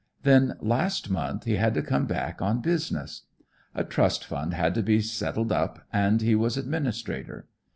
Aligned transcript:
Then, 0.23 0.55
last 0.61 1.11
month, 1.11 1.43
he 1.43 1.57
had 1.57 1.75
to 1.75 1.83
come 1.83 2.07
back 2.07 2.41
on 2.41 2.59
business. 2.61 3.27
A 3.75 3.83
trust 3.83 4.25
fund 4.25 4.51
had 4.51 4.73
to 4.73 4.81
be 4.81 4.99
settled 4.99 5.51
up, 5.51 5.85
and 5.93 6.23
he 6.23 6.33
was 6.33 6.57
administrator. 6.57 7.47